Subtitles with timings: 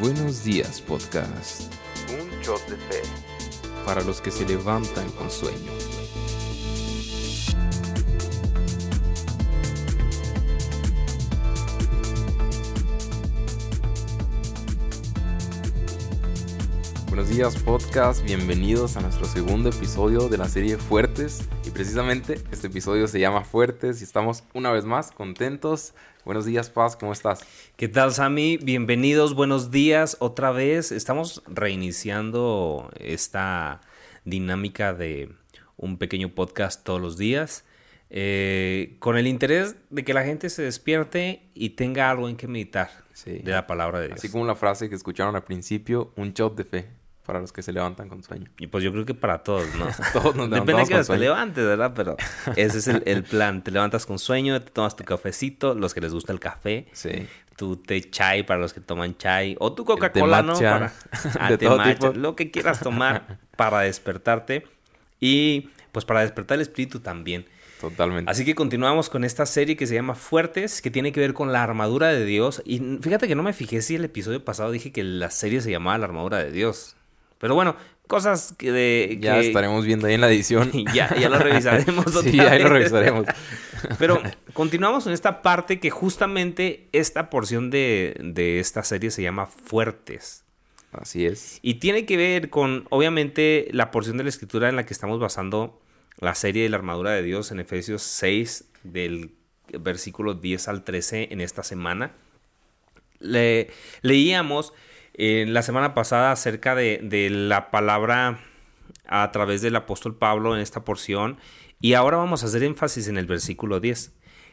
[0.00, 1.70] Buenos días podcast.
[2.18, 3.02] Un shot de fe.
[3.84, 5.72] Para los que se levantan con sueño.
[17.08, 22.66] Buenos días podcast, bienvenidos a nuestro segundo episodio de la serie Fuertes y precisamente este
[22.66, 25.94] episodio se llama Fuertes y estamos una vez más contentos.
[26.24, 27.40] Buenos días Paz, ¿cómo estás?
[27.76, 28.56] ¿Qué tal Sammy?
[28.56, 30.90] Bienvenidos, buenos días otra vez.
[30.90, 33.80] Estamos reiniciando esta
[34.24, 35.32] dinámica de
[35.76, 37.64] un pequeño podcast todos los días.
[38.10, 42.48] Eh, con el interés de que la gente se despierte y tenga algo en que
[42.48, 42.90] meditar
[43.24, 44.18] de la palabra de Dios.
[44.18, 46.99] Así como la frase que escucharon al principio, un shot de fe
[47.30, 48.50] para los que se levantan con sueño.
[48.58, 49.86] Y pues yo creo que para todos, ¿no?
[50.12, 51.92] todos nos Depende de que te levantes, ¿verdad?
[51.94, 52.16] Pero
[52.56, 53.62] ese es el, plan.
[53.62, 56.88] Te levantas con sueño, te tomas tu cafecito, los que les gusta el café.
[56.90, 57.28] Sí.
[57.56, 59.54] Tu té chai para los que toman chai.
[59.60, 60.54] O tu Coca-Cola, ¿no?
[60.54, 60.92] Para,
[61.50, 62.12] de todo tipo.
[62.14, 64.66] Lo que quieras tomar para despertarte.
[65.20, 67.46] Y pues para despertar el espíritu también.
[67.80, 68.28] Totalmente.
[68.28, 71.52] Así que continuamos con esta serie que se llama Fuertes, que tiene que ver con
[71.52, 72.60] la armadura de Dios.
[72.64, 75.70] Y fíjate que no me fijé si el episodio pasado dije que la serie se
[75.70, 76.96] llamaba La armadura de Dios.
[77.40, 77.74] Pero bueno,
[78.06, 79.16] cosas que de...
[79.18, 80.70] Ya estaremos viendo ahí en la edición.
[80.94, 83.24] ya, ya lo revisaremos otra Sí, ahí lo revisaremos.
[83.98, 89.46] Pero continuamos en esta parte que justamente esta porción de, de esta serie se llama
[89.46, 90.44] Fuertes.
[90.92, 91.60] Así es.
[91.62, 95.18] Y tiene que ver con, obviamente, la porción de la escritura en la que estamos
[95.18, 95.80] basando
[96.18, 99.32] la serie de la armadura de Dios en Efesios 6, del
[99.78, 102.12] versículo 10 al 13 en esta semana.
[103.18, 103.70] Le,
[104.02, 104.74] leíamos
[105.14, 108.40] en la semana pasada acerca de, de la palabra
[109.06, 111.38] a través del apóstol Pablo en esta porción
[111.80, 114.12] y ahora vamos a hacer énfasis en el versículo 10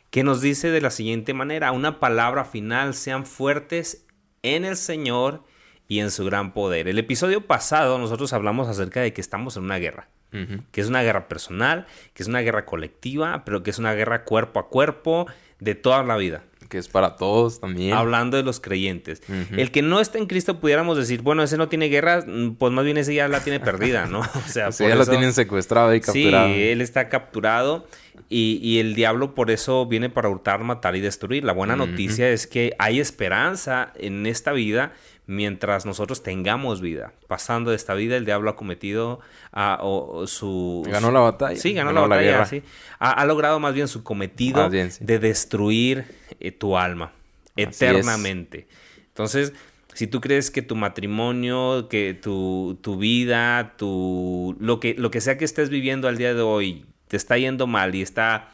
[0.09, 4.05] que nos dice de la siguiente manera, una palabra final, sean fuertes
[4.41, 5.43] en el Señor
[5.87, 6.87] y en su gran poder.
[6.87, 10.63] El episodio pasado nosotros hablamos acerca de que estamos en una guerra, uh -huh.
[10.71, 14.23] que es una guerra personal, que es una guerra colectiva, pero que es una guerra
[14.23, 15.27] cuerpo a cuerpo
[15.59, 16.43] de toda la vida.
[16.69, 17.93] Que es para todos también.
[17.93, 19.21] Hablando de los creyentes.
[19.27, 19.59] Uh -huh.
[19.59, 22.25] El que no está en Cristo pudiéramos decir, bueno, ese no tiene guerra,
[22.57, 24.19] pues más bien ese ya la tiene perdida, ¿no?
[24.35, 24.95] O sea, o ya eso...
[24.95, 26.47] lo tienen secuestrado y capturado.
[26.47, 27.87] Sí, él está capturado
[28.29, 31.43] y, y, el diablo por eso viene para hurtar, matar y destruir.
[31.43, 31.89] La buena uh -huh.
[31.89, 34.93] noticia es que hay esperanza en esta vida
[35.27, 37.11] mientras nosotros tengamos vida.
[37.27, 39.19] Pasando de esta vida, el diablo ha cometido
[39.51, 40.83] a, o, su...
[40.89, 41.59] Ganó la batalla.
[41.59, 42.63] Sí, ganó, ganó la batalla, la sí.
[42.97, 45.03] Ha, ha, logrado más bien su cometido bien, sí.
[45.03, 46.05] de destruir
[46.39, 47.13] eh, tu alma
[47.55, 48.67] eternamente.
[49.07, 49.53] Entonces,
[49.93, 55.21] si tú crees que tu matrimonio, que tu, tu vida, tu, lo, que, lo que
[55.21, 58.51] sea que estés viviendo al día de hoy te está yendo mal y está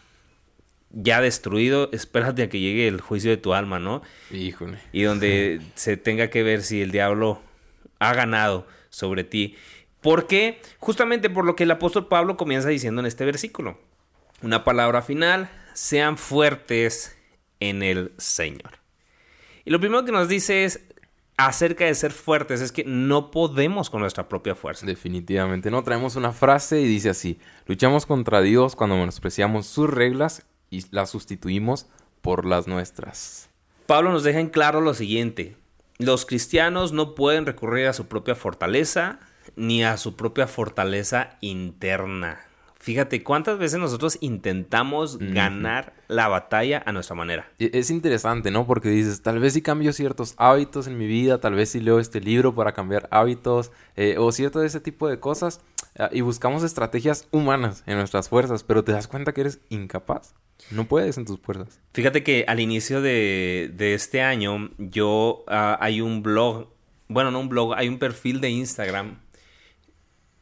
[0.92, 4.04] ya destruido, espérate a que llegue el juicio de tu alma, ¿no?
[4.32, 4.78] Híjole.
[4.94, 7.42] Y donde se tenga que ver si el diablo
[8.00, 9.58] ha ganado sobre ti.
[10.02, 10.62] ¿Por qué?
[10.80, 13.80] Justamente por lo que el apóstol Pablo comienza diciendo en este versículo.
[14.42, 17.18] Una palabra final, sean fuertes
[17.70, 18.80] en el Señor.
[19.66, 20.82] Y lo primero que nos dice es
[21.38, 24.86] acerca de ser fuertes es que no podemos con nuestra propia fuerza.
[24.86, 30.46] Definitivamente, no traemos una frase y dice así, luchamos contra Dios cuando menospreciamos sus reglas
[30.70, 31.88] y las sustituimos
[32.22, 33.50] por las nuestras.
[33.88, 35.56] Pablo nos deja en claro lo siguiente,
[35.98, 39.20] los cristianos no pueden recurrir a su propia fortaleza
[39.56, 42.42] ni a su propia fortaleza interna.
[42.84, 47.50] Fíjate cuántas veces nosotros intentamos ganar la batalla a nuestra manera.
[47.58, 48.68] Es interesante, ¿no?
[48.68, 51.98] Porque dices, tal vez si cambio ciertos hábitos en mi vida, tal vez si leo
[52.02, 55.62] este libro para cambiar hábitos eh, o cierto de ese tipo de cosas
[55.98, 60.36] uh, y buscamos estrategias humanas en nuestras fuerzas, pero te das cuenta que eres incapaz.
[60.70, 61.80] No puedes en tus fuerzas.
[61.94, 66.68] Fíjate que al inicio de, de este año yo uh, hay un blog,
[67.08, 69.22] bueno, no un blog, hay un perfil de Instagram,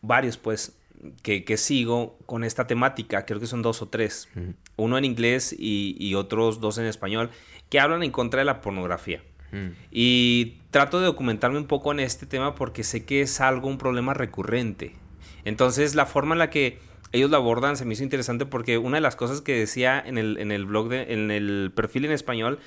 [0.02, 0.76] varios pues,
[1.24, 4.56] que, que, sigo con esta temática, creo que son dos o tres, uh -huh.
[4.78, 7.30] uno en inglés y, y, otros dos en español,
[7.70, 9.24] que hablan en contra de la pornografía.
[9.52, 9.76] Uh -huh.
[9.92, 13.78] Y trato de documentarme un poco en este tema porque sé que es algo, un
[13.78, 14.96] problema recurrente.
[15.44, 16.80] Entonces, la forma en la que
[17.12, 20.18] ellos lo abordan se me hizo interesante porque una de las cosas que decía en
[20.18, 22.60] el, en el blog, de, en el perfil en español,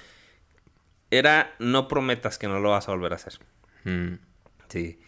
[1.11, 3.35] era no prometas que no lo vas a volver a hacer.
[4.69, 4.99] Sí.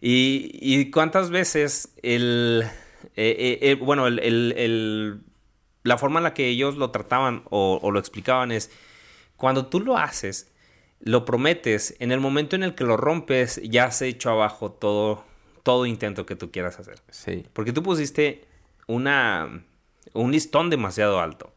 [0.00, 2.64] Y, y, cuántas veces el,
[3.14, 5.20] eh, eh, eh, bueno, el, el, el,
[5.82, 8.70] la forma en la que ellos lo trataban o, o, lo explicaban es,
[9.36, 10.52] cuando tú lo haces,
[11.00, 15.24] lo prometes, en el momento en el que lo rompes, ya has hecho abajo todo,
[15.62, 17.00] todo intento que tú quieras hacer.
[17.10, 17.44] Sí.
[17.52, 18.44] Porque tú pusiste
[18.86, 19.64] una,
[20.12, 21.52] un listón demasiado alto.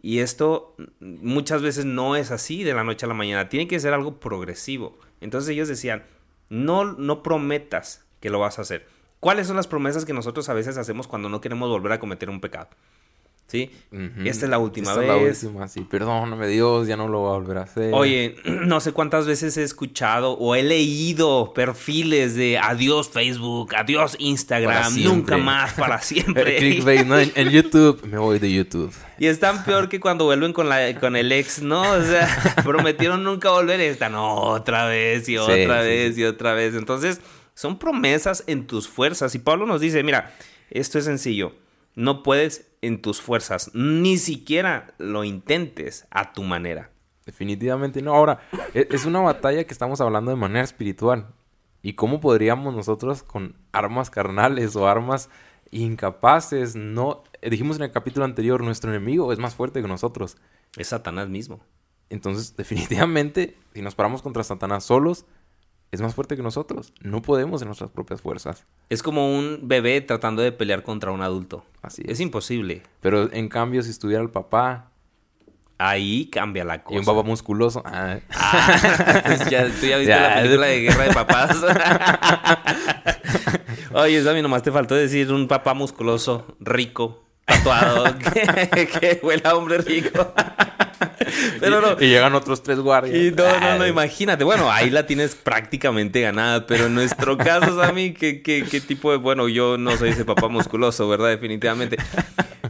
[0.00, 3.48] Y esto muchas veces no es así de la noche a la mañana.
[3.48, 4.98] Tiene que ser algo progresivo.
[5.20, 6.04] Entonces ellos decían,
[6.48, 8.86] no, no prometas que lo vas a hacer.
[9.20, 12.30] ¿Cuáles son las promesas que nosotros a veces hacemos cuando no queremos volver a cometer
[12.30, 12.68] un pecado?
[13.50, 13.70] ¿Sí?
[14.26, 15.38] Esta es la última Esta vez.
[15.38, 15.80] es la última, sí.
[15.80, 17.94] Perdóname, Dios, ya no lo voy a volver a hacer.
[17.94, 24.16] Oye, no sé cuántas veces he escuchado o he leído perfiles de adiós Facebook, adiós
[24.18, 26.58] Instagram, nunca más, para siempre.
[26.58, 27.18] Clickbait, ¿no?
[27.18, 28.92] En, en YouTube, me voy de YouTube.
[29.18, 31.80] y están peor que cuando vuelven con, la, con el ex, ¿no?
[31.80, 32.28] O sea,
[32.64, 36.20] prometieron nunca volver están otra vez y otra sí, vez sí.
[36.20, 36.74] y otra vez.
[36.74, 37.22] Entonces,
[37.54, 39.34] son promesas en tus fuerzas.
[39.34, 40.34] Y Pablo nos dice, mira,
[40.70, 41.54] esto es sencillo.
[41.98, 46.92] No puedes en tus fuerzas, ni siquiera lo intentes a tu manera.
[47.26, 48.14] Definitivamente no.
[48.14, 48.38] Ahora,
[48.72, 51.34] e- es una batalla que estamos hablando de manera espiritual.
[51.82, 55.28] ¿Y cómo podríamos nosotros con armas carnales o armas
[55.72, 56.76] incapaces?
[56.76, 60.36] No, eh, dijimos en el capítulo anterior, nuestro enemigo es más fuerte que nosotros.
[60.76, 61.58] Es Satanás mismo.
[62.10, 65.26] Entonces, definitivamente, si nos paramos contra Satanás solos,
[65.90, 66.92] es más fuerte que nosotros.
[67.00, 68.64] No podemos en nuestras propias fuerzas.
[68.90, 71.64] Es como un bebé tratando de pelear contra un adulto.
[71.82, 72.20] Así Es es.
[72.20, 72.82] imposible.
[73.00, 74.90] Pero en cambio, si estuviera el papá
[75.80, 76.96] Ahí cambia la cosa.
[76.96, 78.16] y un papá musculoso, ah,
[79.48, 80.30] ya, tú ya viste Ya.
[80.30, 81.56] la película de Guerra de Papás.
[83.94, 88.04] Oye, Sammy, nomás te faltó decir un papá musculoso, rico, tatuado,
[88.72, 90.32] que, que huele a hombre rico.
[91.60, 91.96] Pero no.
[92.00, 93.16] y llegan otros tres guardias.
[93.16, 94.44] Y no, no, no, Ah, imagínate.
[94.44, 99.10] Bueno, ahí la tienes prácticamente ganada, pero en nuestro caso, Sammy, ¿qué, qué, qué tipo
[99.10, 99.18] de...
[99.18, 101.28] Bueno, yo no soy ese papá musculoso, ¿verdad?
[101.28, 101.96] Definitivamente.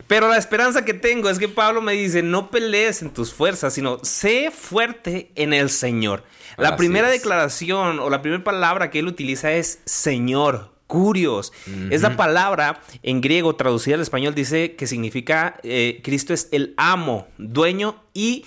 [0.06, 3.75] Pero la esperanza que tengo es que Pablo me dice, no pelees en tus fuerzas,
[3.75, 6.25] sino sé fuerte en el Señor.
[6.56, 7.15] La Así primera es.
[7.15, 10.73] declaración o la primera palabra que él utiliza es Señor.
[10.88, 11.52] Curios.
[11.90, 17.29] Esa palabra en griego traducida al español dice que significa eh, Cristo es el amo,
[17.38, 18.44] dueño y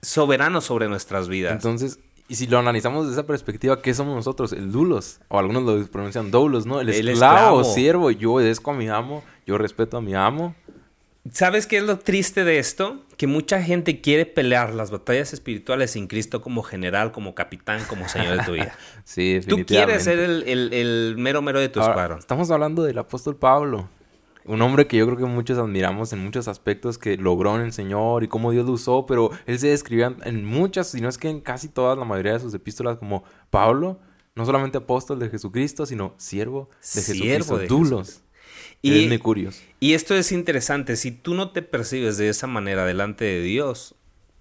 [0.00, 1.52] soberano sobre nuestras vidas.
[1.52, 1.98] Entonces,
[2.28, 4.52] y si lo analizamos desde esa perspectiva, ¿qué somos nosotros?
[4.52, 5.20] El dulos.
[5.28, 6.80] O algunos lo pronuncian doulos, ¿no?
[6.80, 7.64] El El esclavo, esclavo.
[7.64, 8.10] siervo.
[8.10, 9.22] Yo obedezco a mi amo.
[9.44, 10.54] Yo respeto a mi amo.
[11.30, 13.02] ¿Sabes qué es lo triste de esto?
[13.22, 18.08] Que mucha gente quiere pelear las batallas espirituales sin Cristo como general, como capitán, como
[18.08, 18.76] señor de tu vida.
[19.04, 22.18] Sí, Tú quieres ser el, el- el mero mero de tu escuadrón.
[22.18, 23.88] Estamos hablando del apóstol Pablo.
[24.44, 27.72] Un hombre que yo creo que muchos admiramos en muchos aspectos que logró en el
[27.72, 31.16] Señor y cómo Dios lo usó, pero él se describía en muchas, si no es
[31.16, 34.00] que en casi todas, la mayoría de sus epístolas como Pablo,
[34.34, 38.22] no solamente apóstol de Jesucristo, sino siervo de Siervo Jesucristo, de dulos.
[38.82, 39.60] Y- muy curioso.
[39.80, 43.94] Y esto es interesante, si tú no te percibes de esa manera delante de Dios,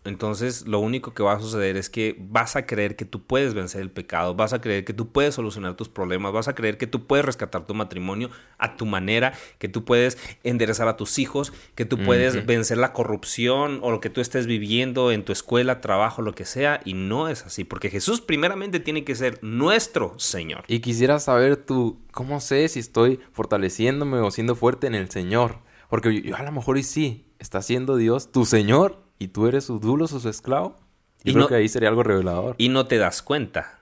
[0.03, 3.53] entonces lo único que va a suceder es que vas a creer que tú puedes
[3.53, 6.80] vencer el pecado, vas a creer que tú puedes solucionar tus problemas, vas a creer
[6.80, 11.19] que tú puedes rescatar tu matrimonio a tu manera, que tú puedes enderezar a tus
[11.19, 15.31] hijos, que tú puedes vencer la corrupción o lo que tú estés viviendo en tu
[15.31, 19.38] escuela, trabajo, lo que sea, y no es así, porque Jesús primeramente tiene que ser
[19.44, 20.63] nuestro Señor.
[20.68, 25.59] Y quisiera saber tú, ¿cómo sé si estoy fortaleciéndome o siendo fuerte en el Señor?
[25.89, 29.47] Porque yo, yo a lo mejor y sí, está siendo Dios tu Señor y tú
[29.47, 30.77] eres su dulos o su esclavo.
[31.23, 32.56] Yo Y creo no- que ahí sería algo revelador.
[32.57, 33.79] Y no te das cuenta.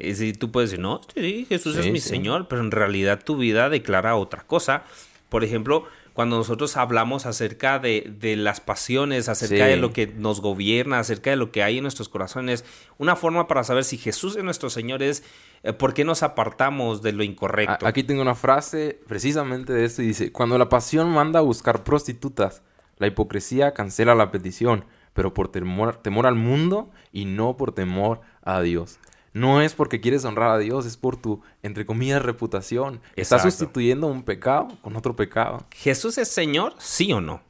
[0.00, 2.08] Es decir, tú puedes decir, no, sí, Jesús es mi sí.
[2.08, 4.82] Señor, pero en realidad tu vida declara otra cosa.
[5.28, 9.70] Por ejemplo, cuando nosotros hablamos acerca de, de las pasiones, acerca Sí.
[9.70, 12.64] de lo que nos gobierna, acerca de lo que hay en nuestros corazones,
[12.98, 15.22] una forma para saber si Jesús es nuestro Señor es
[15.62, 17.86] eh, por qué nos apartamos de lo incorrecto.
[17.86, 21.42] A- Aquí tengo una frase precisamente de esto y dice, cuando la pasión manda a
[21.42, 22.62] buscar prostitutas,
[23.02, 28.20] la hipocresía cancela la petición, pero por temor, temor al mundo y no por temor
[28.42, 28.98] a Dios.
[29.34, 33.00] No es porque quieres honrar a Dios, es por tu, entre comillas, reputación.
[33.16, 35.66] Estás sustituyendo un pecado con otro pecado.
[35.72, 36.74] ¿Jesús es Señor?
[36.78, 37.42] Sí o no.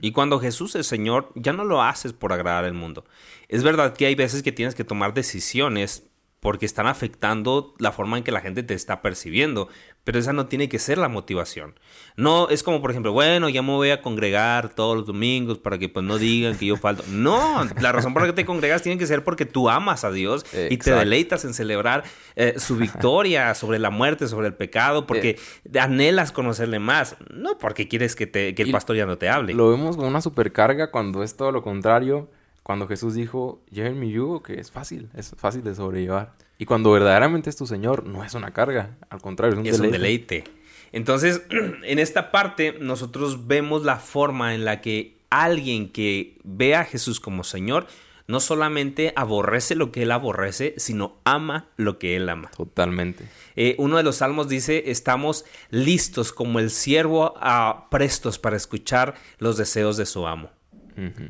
[0.00, 3.04] Y cuando Jesús es Señor, ya no lo haces por agradar al mundo.
[3.48, 8.18] Es verdad que hay veces que tienes que tomar decisiones porque están afectando la forma
[8.18, 9.68] en que la gente te está percibiendo,
[10.04, 11.74] pero esa no tiene que ser la motivación.
[12.16, 15.78] No es como, por ejemplo, bueno, ya me voy a congregar todos los domingos para
[15.78, 17.04] que pues no digan que yo falto.
[17.22, 20.10] No, la razón por la que te congregas tiene que ser porque tú amas a
[20.10, 22.02] Dios y te deleitas en celebrar
[22.34, 25.38] eh, su victoria sobre la muerte, sobre el pecado, porque
[25.78, 29.54] anhelas conocerle más, no porque quieres que, te, que el pastor ya no te hable.
[29.54, 32.28] Lo vemos con una supercarga cuando es todo lo contrario.
[32.62, 36.34] Cuando Jesús dijo, lleven mi yugo, que es fácil, es fácil de sobrellevar.
[36.58, 39.78] Y cuando verdaderamente es tu Señor, no es una carga, al contrario, es un es
[39.78, 39.96] deleite.
[39.96, 40.44] un deleite.
[40.92, 41.42] Entonces,
[41.82, 47.18] en esta parte, nosotros vemos la forma en la que alguien que ve a Jesús
[47.18, 47.86] como Señor,
[48.28, 52.50] no solamente aborrece lo que Él aborrece, sino ama lo que Él ama.
[52.56, 53.24] Totalmente.
[53.56, 59.14] Eh, uno de los salmos dice, estamos listos como el siervo ah, prestos para escuchar
[59.38, 60.50] los deseos de su amo.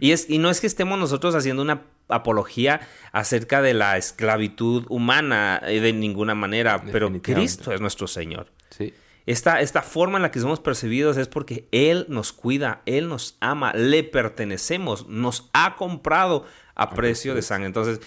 [0.01, 2.81] Y, es, y no es que estemos nosotros haciendo una apología
[3.13, 8.53] acerca de la esclavitud humana eh, de ninguna manera, pero Cristo es nuestro Señor.
[8.71, 8.95] Sí.
[9.25, 13.37] Esta, esta forma en la que somos percibidos es porque Él nos cuida, Él nos
[13.41, 17.67] ama, le pertenecemos, nos ha comprado a precio de sangre.
[17.67, 18.01] Entonces,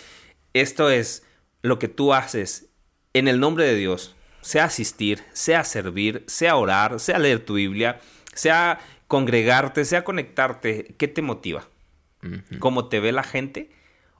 [0.53, 1.23] esto es
[1.61, 2.69] lo que tú haces
[3.13, 7.99] en el nombre de Dios, sea asistir, sea servir, sea orar, sea leer tu Biblia,
[8.33, 10.95] sea congregarte, sea conectarte.
[10.97, 11.67] ¿Qué te motiva?
[12.59, 13.69] ¿Cómo te ve la gente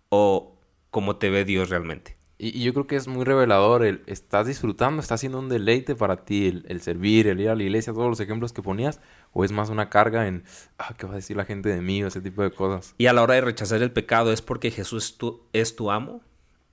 [0.10, 0.56] o
[0.92, 2.16] cómo te ve Dios realmente?
[2.38, 6.26] Y, yo creo que es muy revelador el estás disfrutando, está siendo un deleite para
[6.26, 9.00] ti el, servir, el ir a la iglesia, todos los ejemplos que ponías,
[9.32, 10.44] o es más una carga en
[10.78, 12.94] ah, qué va a decir la gente de mí o ese tipo de cosas.
[12.98, 15.92] Y a la hora de rechazar el pecado es porque Jesús es tu, es tu
[15.92, 16.22] amo,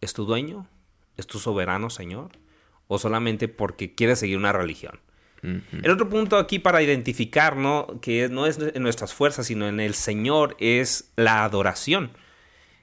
[0.00, 0.66] es tu dueño,
[1.16, 2.32] es tu soberano Señor,
[2.88, 5.00] o solamente porque quieres seguir una religión.
[5.42, 7.98] El otro punto aquí para identificar, ¿no?
[8.00, 12.12] que no es en nuestras fuerzas, sino en el Señor, es la adoración.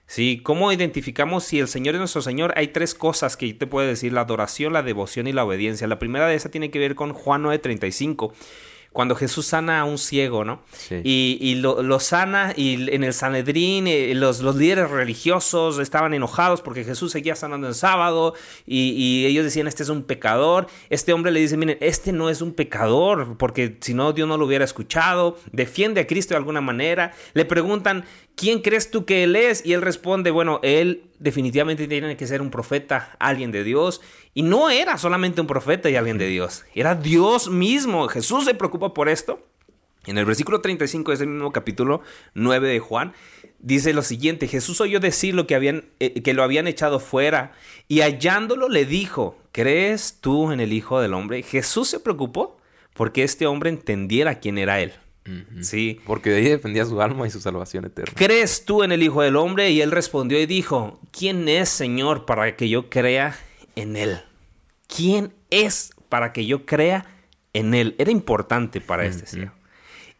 [0.07, 2.53] Sí, ¿cómo identificamos si el Señor es nuestro Señor?
[2.57, 5.87] Hay tres cosas que te puede decir, la adoración, la devoción y la obediencia.
[5.87, 8.33] La primera de esas tiene que ver con Juan 9:35
[8.91, 10.61] cuando Jesús sana a un ciego, ¿no?
[11.03, 16.83] Y, lo, sana y en el Sanedrín eh, los, los, líderes religiosos estaban enojados porque
[16.83, 18.33] Jesús seguía sanando en sábado
[18.65, 20.67] y, y, ellos decían, este es un pecador.
[20.89, 24.37] Este hombre le dice, miren, este no es un pecador porque si no Dios no
[24.37, 25.37] lo hubiera escuchado.
[25.51, 27.13] Defiende a Cristo de alguna manera.
[27.33, 28.05] Le preguntan,
[28.35, 29.65] ¿quién crees tú que él es?
[29.65, 34.01] Y él responde, bueno, él definitivamente tiene que ser un profeta, alguien de Dios.
[34.33, 38.07] Y no era solamente un profeta y alguien de Dios, era Dios mismo.
[38.07, 39.45] Jesús se preocupa por esto.
[40.05, 42.01] En el versículo 35 de ese mismo capítulo
[42.33, 43.13] 9 de Juan,
[43.59, 47.51] dice lo siguiente, Jesús oyó decir lo que, habían, eh, que lo habían echado fuera
[47.89, 51.43] y hallándolo le dijo, ¿crees tú en el Hijo del Hombre?
[51.43, 52.57] Jesús se preocupó
[52.93, 54.93] porque este hombre entendiera quién era él.
[55.61, 55.99] Sí.
[56.05, 58.13] Porque de ahí dependía su alma y su salvación eterna.
[58.15, 59.71] ¿Crees tú en el Hijo del Hombre?
[59.71, 63.37] Y él respondió y dijo, ¿quién es, Señor, para que yo crea
[63.75, 64.21] en él?
[64.87, 67.05] ¿Quién es para que yo crea
[67.53, 67.95] en él?
[67.97, 69.51] Era importante para este Señor.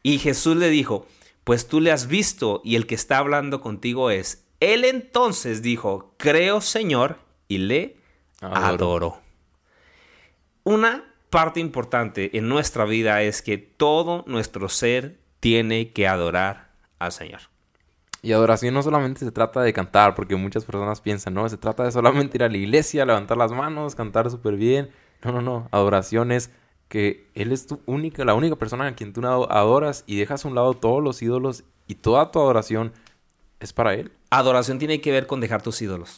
[0.03, 1.07] Y Jesús le dijo,
[1.43, 4.45] pues tú le has visto y el que está hablando contigo es.
[4.59, 7.97] Él entonces dijo, creo, Señor, y le
[8.41, 9.21] adoro.
[10.63, 17.11] Una parte importante en nuestra vida es que todo nuestro ser tiene que adorar al
[17.11, 17.41] Señor.
[18.21, 21.83] Y adoración no solamente se trata de cantar, porque muchas personas piensan, no, se trata
[21.83, 24.89] de solamente ir a la iglesia, levantar las manos, cantar súper bien.
[25.23, 25.69] No, no, no.
[25.71, 26.51] Adoración es
[26.89, 30.47] que Él es tu única, la única persona a quien tú adoras y dejas a
[30.49, 32.91] un lado todos los ídolos y toda tu adoración
[33.61, 34.11] es para Él.
[34.31, 36.17] Adoración tiene que ver con dejar tus ídolos.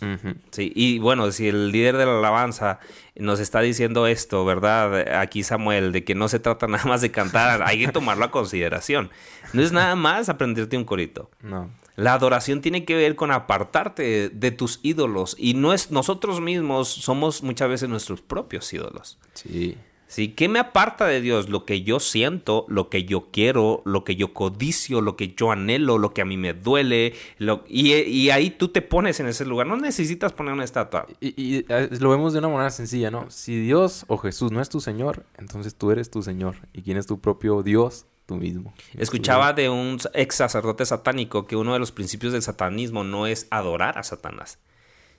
[0.52, 2.80] Sí, y bueno, si el líder de la alabanza
[3.16, 5.18] nos está diciendo esto, ¿verdad?
[5.18, 8.32] Aquí Samuel, de que no se trata nada más de cantar, hay que tomarlo a
[8.32, 9.12] consideración.
[9.54, 11.32] No es nada más aprenderte un corito.
[11.42, 11.72] No.
[11.96, 16.90] La adoración tiene que ver con apartarte de tus ídolos y no es nosotros mismos
[16.90, 19.20] somos muchas veces nuestros propios ídolos.
[19.34, 19.78] Sí.
[20.12, 20.28] ¿Sí?
[20.28, 21.48] ¿Qué me aparta de Dios?
[21.48, 25.54] Lo que yo siento, lo que yo quiero, lo que yo codicio, lo que yo
[25.54, 27.14] anhelo, lo que a mí me duele.
[27.70, 29.68] y, ahí tú te pones en ese lugar.
[29.68, 31.08] No necesitas poner una estatua.
[31.22, 31.64] Y,
[32.02, 33.32] lo vemos de una manera sencilla, ¿no?
[33.32, 36.58] Si Dios o Jesús no es tu Señor, entonces tú eres tu Señor.
[36.74, 38.06] ¿Y quién es tu propio Dios?
[38.26, 38.74] Tú mismo.
[38.98, 43.48] Escuchaba de un ex sacerdote satánico que uno de los principios del satanismo no es
[43.50, 44.60] adorar a Satanás,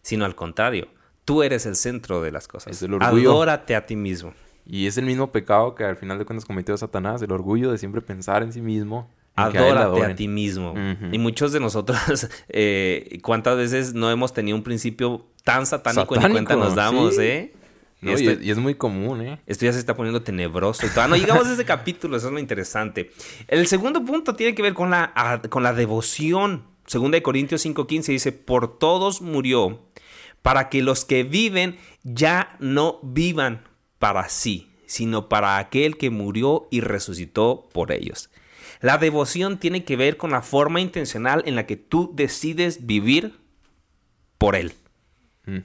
[0.02, 0.88] sino al contrario.
[1.24, 2.74] Tú eres el centro de las cosas.
[2.74, 3.30] Es el orgullo.
[3.32, 4.34] Adórate a ti mismo.
[4.66, 7.78] Y es el mismo pecado que al final de cuentas cometió Satanás, el orgullo de
[7.78, 9.10] siempre pensar en sí mismo.
[9.34, 10.74] Adórate a, ti mismo.
[11.10, 16.30] Y muchos de nosotros, eh, ¿cuántas veces no hemos tenido un principio tan satánico, en
[16.32, 17.52] cuenta nos damos, eh?
[18.02, 19.40] y, es, muy común, ¿eh?
[19.46, 21.06] Esto ya se está poniendo tenebroso y todo.
[21.06, 23.12] No llegamos a ese capítulo, eso es lo interesante.
[23.46, 26.64] El segundo punto tiene que ver con la, con la devoción.
[26.86, 29.80] Segunda de Corintios 5.15 dice, por todos murió,
[30.42, 33.62] para que los que viven ya no vivan
[34.02, 38.30] para sí, sino para aquel que murió y resucitó por ellos.
[38.80, 43.38] La devoción tiene que ver con la forma intencional en la que tú decides vivir
[44.38, 44.72] por Él.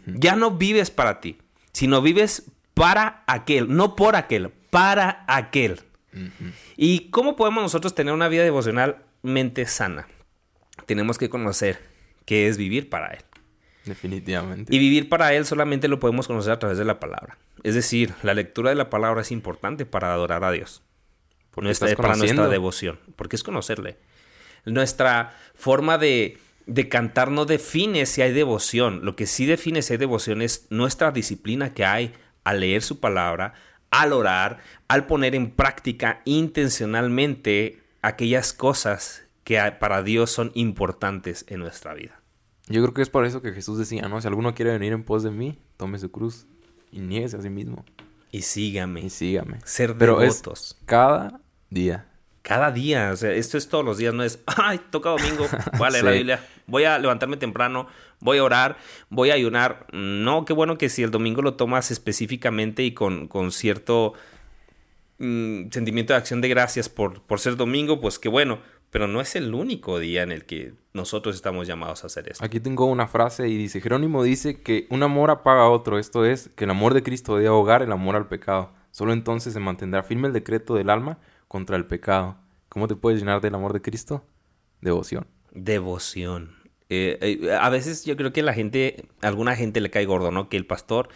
[0.05, 1.39] Ya no vives para ti,
[1.71, 5.81] sino vives para aquel, no por aquel, para aquel.
[6.75, 10.07] ¿Y cómo podemos nosotros tener una vida devocionalmente sana?
[10.85, 11.79] Tenemos que conocer
[12.25, 13.23] qué es vivir para Él.
[13.87, 14.75] Definitivamente.
[14.75, 17.37] Y vivir para Él solamente lo podemos conocer a través de la palabra.
[17.63, 20.83] Es decir, la lectura de la palabra es importante para adorar a Dios.
[21.55, 22.99] Nuestra, para nuestra devoción.
[23.15, 23.97] Porque es conocerle.
[24.65, 29.03] Nuestra forma de, de cantar no define si hay devoción.
[29.03, 32.13] Lo que sí define si hay devoción es nuestra disciplina que hay
[32.43, 33.53] al leer su palabra,
[33.89, 41.59] al orar, al poner en práctica intencionalmente aquellas cosas que para Dios son importantes en
[41.59, 42.21] nuestra vida.
[42.69, 44.19] Yo creo que es por eso que Jesús decía, ¿no?
[44.19, 46.47] Si alguno quiere venir en pos de mí, tome su cruz
[46.91, 47.85] y nieguese a sí mismo.
[48.31, 49.01] Y sígame.
[49.01, 49.59] Y sígame.
[49.63, 50.75] Ser Pero devotos.
[50.77, 52.05] es cada día.
[52.41, 55.47] Cada día, o sea, esto es todos los días, no es, ay, toca domingo,
[55.77, 56.11] voy a leer la.
[56.11, 57.87] Biblia, voy a levantarme temprano,
[58.21, 58.77] voy a orar,
[59.09, 59.85] voy a ayunar.
[59.91, 64.13] No, qué bueno que si el domingo lo tomas específicamente y con, con cierto
[65.17, 68.59] mm, sentimiento de acción de gracias por, por ser domingo, pues qué bueno,
[68.91, 72.43] pero no es el único día en el que nosotros estamos llamados a hacer esto.
[72.43, 76.25] Aquí tengo una frase y dice, Jerónimo dice que un amor apaga a otro, esto
[76.25, 78.71] es, que el amor de Cristo debe ahogar el amor al pecado.
[78.91, 82.37] Solo entonces se mantendrá firme el decreto del alma contra el pecado.
[82.69, 84.25] ¿Cómo te puedes llenar del amor de Cristo?
[84.81, 85.27] Devoción.
[85.51, 86.55] Devoción.
[86.89, 90.49] Eh, eh, a veces yo creo que la gente, alguna gente le cae gordo, ¿no?
[90.49, 91.09] Que el pastor,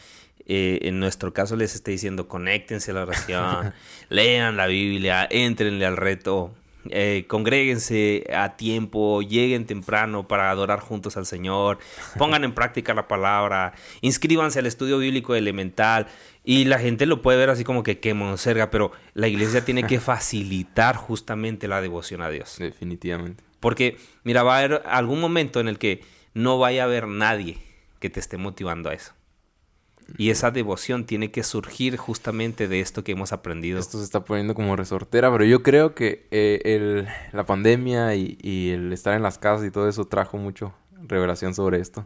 [0.45, 3.73] eh, en nuestro caso, les esté diciendo, conéctense a la oración,
[4.09, 6.53] lean la Biblia, entrenle al reto,
[6.89, 11.79] eh, congréguense a tiempo, lleguen temprano para adorar juntos al Señor,
[12.17, 16.07] pongan en práctica la palabra, inscríbanse al estudio bíblico elemental.
[16.43, 19.83] Y la gente lo puede ver así como que qué monserga, pero la iglesia tiene
[19.83, 22.55] que facilitar justamente la devoción a Dios.
[22.57, 23.43] Definitivamente.
[23.59, 26.01] Porque, mira, va a haber algún momento en el que
[26.33, 27.59] no vaya a haber nadie
[27.99, 29.13] que te esté motivando a eso.
[30.17, 33.79] Y esa devoción tiene que surgir justamente de esto que hemos aprendido.
[33.79, 38.37] Esto se está poniendo como resortera, pero yo creo que eh, el- la pandemia y,
[38.41, 40.73] y el estar en las casas y todo eso trajo mucho
[41.07, 42.05] revelación sobre esto.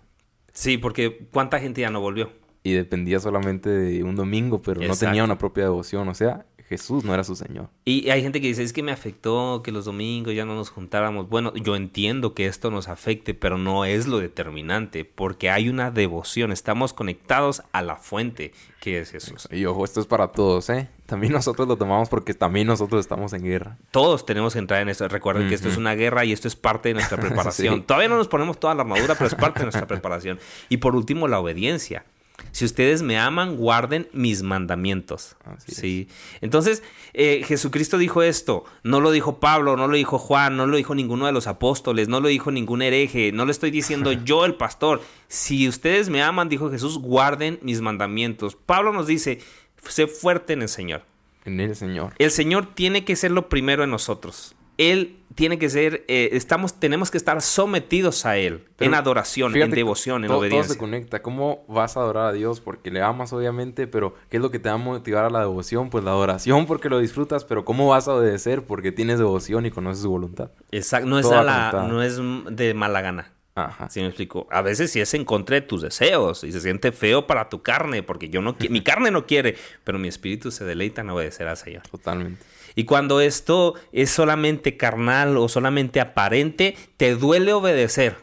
[0.54, 2.32] Sí, porque ¿cuánta gente ya no volvió?
[2.64, 6.08] Y dependía solamente de un domingo, pero no tenía una propia devoción.
[6.08, 7.70] O sea, Jesús no era su Señor.
[7.86, 10.70] Y hay gente que dice, es que me afectó que los domingos ya no nos
[10.70, 11.30] juntáramos.
[11.30, 15.92] Bueno, yo entiendo que esto nos afecte, pero no es lo determinante, porque hay una
[15.92, 18.52] devoción, estamos conectados a la fuente
[18.86, 19.48] que es Jesús.
[19.52, 20.90] Y ojo, esto es para todos, ¿eh?
[21.08, 23.78] También nosotros lo tomamos porque también nosotros estamos en guerra.
[23.92, 25.08] Todos tenemos que entrar en esto.
[25.08, 27.78] Recuerden que esto es una guerra y esto es parte de nuestra preparación.
[27.78, 27.82] Sí.
[27.82, 30.40] Todavía no nos ponemos toda la armadura, pero es parte de nuestra preparación.
[30.70, 32.06] Y por último, la obediencia.
[32.52, 35.36] Si ustedes me aman, guarden mis mandamientos.
[35.44, 35.78] Así es.
[35.78, 36.08] sí.
[36.42, 38.64] Entonces, eh, Jesucristo dijo esto.
[38.84, 42.08] No lo dijo Pablo, no lo dijo Juan, no lo dijo ninguno de los apóstoles,
[42.08, 45.02] no lo dijo ningún hereje, no lo estoy diciendo yo, el pastor.
[45.28, 48.56] Si ustedes me aman, dijo Jesús, guarden mis mandamientos.
[48.56, 49.40] Pablo nos dice,
[49.88, 51.04] sé fuerte en el Señor.
[51.46, 52.14] En el Señor.
[52.18, 54.56] El Señor tiene que ser lo primero en nosotros.
[54.78, 59.54] Él tiene que ser, eh, estamos, tenemos que estar sometidos a Él Pero en adoración,
[59.56, 60.74] en devoción, en todo, todo obediencia.
[60.74, 61.22] se conecta.
[61.22, 62.62] ¿Cómo vas a adorar a Dios?
[62.62, 65.40] Porque le amas, obviamente, pero ¿qué es lo que te va a motivar a la
[65.42, 65.90] devoción?
[65.90, 68.64] Pues la adoración porque lo disfrutas, pero ¿cómo vas a obedecer?
[68.64, 70.52] Porque tienes devoción y conoces su voluntad.
[70.72, 72.18] Exacto, no es, a la- no es
[72.52, 73.32] de mala gana.
[73.58, 73.90] Ajá.
[73.90, 74.48] ¿Sí me explico?
[74.52, 77.62] A veces sí es en contra de tus deseos y se siente feo para tu
[77.62, 81.48] carne, porque yo no mi carne no quiere, pero mi espíritu se deleita en obedecer
[81.48, 81.84] al Señor.
[81.90, 82.42] Totalmente.
[82.76, 88.18] Y cuando esto es solamente carnal o solamente aparente, te duele obedecer.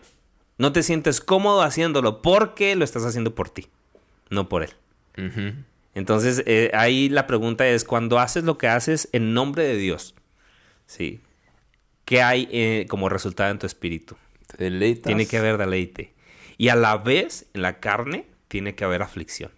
[0.59, 3.69] No te sientes cómodo haciéndolo porque lo estás haciendo por ti,
[4.29, 4.71] no por Él.
[5.95, 10.15] Entonces, eh, ahí la pregunta es, cuando haces lo que haces en nombre de Dios,
[10.87, 11.21] ¿sí?
[12.05, 14.17] ¿Qué hay eh, como resultado en tu espíritu?
[14.59, 15.05] Deleitas.
[15.05, 16.13] Tiene que haber deleite.
[16.59, 19.51] Y a la vez, en la carne, tiene que haber aflicción.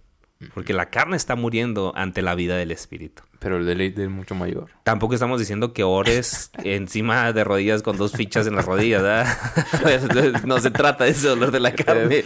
[0.53, 3.23] Porque la carne está muriendo ante la vida del espíritu.
[3.39, 4.69] Pero el deleite es mucho mayor.
[4.85, 10.43] Tampoco estamos diciendo que ores encima de rodillas con dos fichas en las rodillas, ¿verdad?
[10.45, 12.25] No se trata de ese dolor de la carne.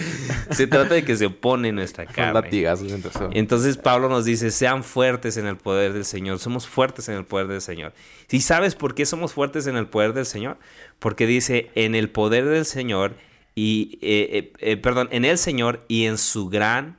[0.50, 2.50] Se trata de que se opone nuestra carne.
[3.32, 6.38] Entonces Pablo nos dice, sean fuertes en el poder del Señor.
[6.38, 7.92] Somos fuertes en el poder del Señor.
[8.30, 10.58] ¿Y sabes por qué somos fuertes en el poder del Señor?
[10.98, 13.16] Porque dice, en el poder del Señor
[13.54, 16.96] y, eh, eh, eh, perdón, en el Señor y en su gran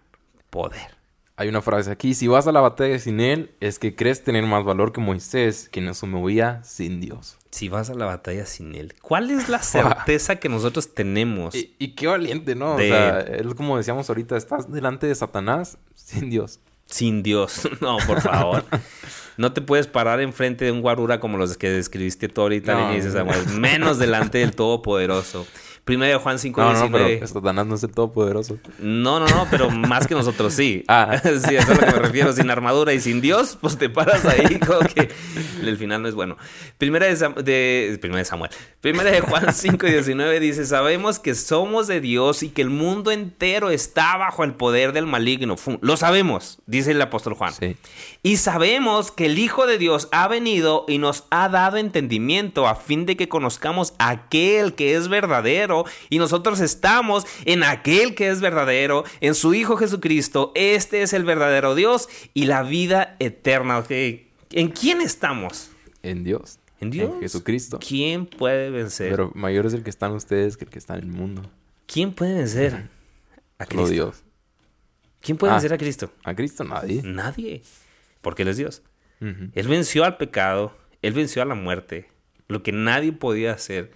[0.50, 0.99] poder.
[1.40, 4.44] Hay una frase aquí, si vas a la batalla sin él, es que crees tener
[4.46, 7.38] más valor que Moisés, quien no se movía sin Dios.
[7.50, 11.56] Si vas a la batalla sin Él, ¿cuál es la certeza que nosotros tenemos?
[11.56, 12.76] Y, y qué valiente, ¿no?
[12.76, 16.60] De- O sea, es como decíamos ahorita, estás delante de Satanás sin Dios.
[16.86, 17.68] Sin Dios.
[17.82, 18.66] No, por favor.
[19.38, 22.94] No te puedes parar enfrente de un guarura como los que describiste tú ahorita No,
[22.94, 23.12] no.
[23.12, 23.48] Samuel.
[23.58, 25.48] Menos delante del Todopoderoso.
[25.86, 27.16] Primero de Juan 5, No, no, 19.
[27.16, 28.58] pero Satanás no es el todopoderoso.
[28.80, 30.84] No, no, no, pero más que nosotros sí.
[30.88, 31.20] Ah.
[31.24, 32.34] Sí, eso es a lo que me refiero.
[32.34, 35.10] Sin armadura y sin Dios, pues te paras ahí como que
[35.64, 36.38] el final no es bueno.
[36.78, 38.52] Primera de, Sam- de- primera de Samuel.
[38.82, 42.70] Primera de Juan 5 y 19 dice, sabemos que somos de Dios y que el
[42.70, 45.58] mundo entero está bajo el poder del maligno.
[45.58, 47.54] Fum, Lo sabemos, dice el apóstol Juan.
[47.54, 47.76] Sí.
[48.24, 52.76] Y sabemos que el Hijo de Dios ha venido y nos ha dado entendimiento a
[52.76, 55.79] fin de que conozcamos aquel que es verdadero
[56.10, 60.52] y nosotros estamos en aquel que es verdadero, en su Hijo Jesucristo.
[60.56, 63.84] Este es el verdadero Dios y la vida eterna.
[63.90, 65.70] ¿En quién estamos?
[66.04, 66.60] En Dios.
[66.82, 67.12] En Dios.
[67.16, 67.80] En Jesucristo.
[67.86, 69.12] ¿Quién puede vencer?
[69.12, 71.42] Pero mayor es el que está en ustedes que el que está en el mundo.
[71.86, 72.88] ¿Quién puede vencer
[73.58, 73.90] a Solo Cristo?
[73.92, 74.24] Dios.
[75.22, 75.56] ¿Quién puede Ah.
[75.56, 76.12] vencer a Cristo?
[76.24, 77.02] A Cristo nadie.
[77.04, 77.62] Nadie.
[78.22, 78.82] Porque Él es Dios.
[79.20, 82.08] Él venció al pecado, Él venció a la muerte,
[82.48, 83.92] lo que nadie podía hacer,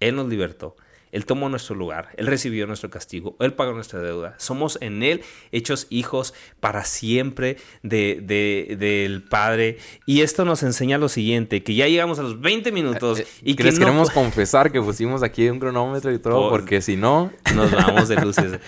[0.00, 0.76] Él nos libertó.
[1.12, 4.34] Él tomó nuestro lugar, Él recibió nuestro castigo, Él pagó nuestra deuda.
[4.38, 5.22] Somos en Él
[5.52, 9.76] hechos hijos para siempre de, de- del Padre.
[10.06, 13.52] Y esto nos enseña lo siguiente, que ya llegamos a los 20 minutos Eh, y
[13.54, 16.80] que que les no queremos confesar que pusimos aquí un cronómetro y todo, Por- porque
[16.80, 18.58] si no, nos vamos de luces.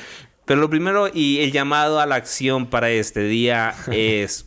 [0.44, 4.46] Pero lo primero y el llamado a la acción para este día es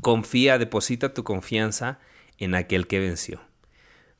[0.00, 1.98] confía, deposita tu confianza
[2.38, 3.40] en aquel que venció.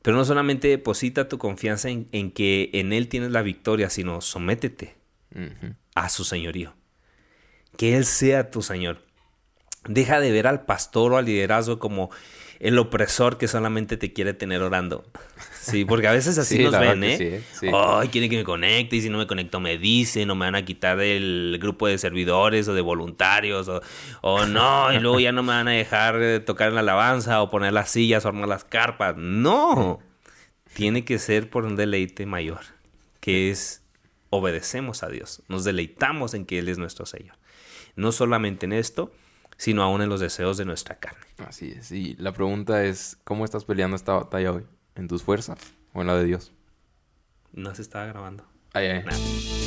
[0.03, 4.21] Pero no solamente deposita tu confianza en, en que en él tienes la victoria, sino
[4.21, 4.95] sométete
[5.95, 6.75] a su señorío.
[7.77, 9.02] Que él sea tu señor.
[9.87, 12.09] Deja de ver al pastor o al liderazgo como
[12.59, 15.03] el opresor que solamente te quiere tener orando.
[15.59, 17.17] Sí, porque a veces así Sí, nos ven, ¿eh?
[17.17, 17.67] sí, sí.
[17.73, 20.55] Ay, quieren que me conecte y si no me conecto me dicen o me van
[20.55, 23.81] a quitar del grupo de servidores o de voluntarios o,
[24.21, 27.41] o no, y luego ya no me van a dejar eh, tocar en la alabanza
[27.41, 29.15] o poner las sillas o armar las carpas.
[29.17, 29.99] No,
[30.73, 32.61] tiene que ser por un deleite mayor,
[33.19, 33.81] que es
[34.29, 37.35] obedecemos a Dios, nos deleitamos en que Él es nuestro Señor.
[37.95, 39.11] No solamente en esto,
[39.57, 41.25] sino aún en los deseos de nuestra carne.
[41.45, 41.91] Así es.
[41.91, 44.65] Y la pregunta es, ¿cómo estás peleando esta batalla hoy?
[44.95, 45.59] ¿En tus fuerzas
[45.93, 46.51] o en la de Dios?
[47.51, 48.45] No se estaba grabando.
[48.73, 49.03] Ay, ay.
[49.03, 49.62] Nada.